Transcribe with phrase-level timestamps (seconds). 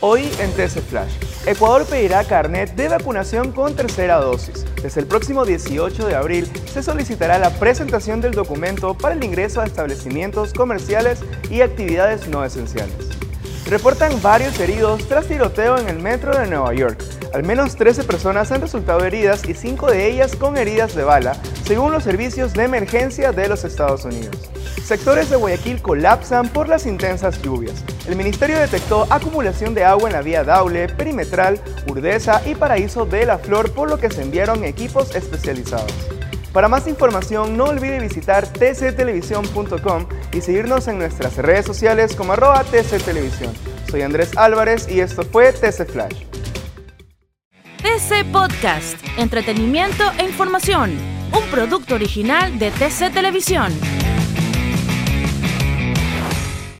[0.00, 1.10] Hoy en TC Flash,
[1.44, 4.64] Ecuador pedirá carnet de vacunación con tercera dosis.
[4.80, 9.60] Desde el próximo 18 de abril se solicitará la presentación del documento para el ingreso
[9.60, 11.18] a establecimientos comerciales
[11.50, 13.08] y actividades no esenciales.
[13.66, 17.02] Reportan varios heridos tras tiroteo en el metro de Nueva York.
[17.34, 21.36] Al menos 13 personas han resultado heridas y 5 de ellas con heridas de bala,
[21.64, 24.48] según los servicios de emergencia de los Estados Unidos.
[24.88, 27.84] Sectores de Guayaquil colapsan por las intensas lluvias.
[28.06, 33.26] El ministerio detectó acumulación de agua en la vía Daule, Perimetral, Urdesa y Paraíso de
[33.26, 35.92] la Flor, por lo que se enviaron equipos especializados.
[36.54, 42.64] Para más información no olvide visitar tctelevisión.com y seguirnos en nuestras redes sociales como arroba
[42.64, 43.52] tctelevisión.
[43.90, 46.24] Soy Andrés Álvarez y esto fue TC Flash.
[47.82, 50.96] TC Podcast, entretenimiento e información,
[51.30, 53.70] un producto original de TC Televisión.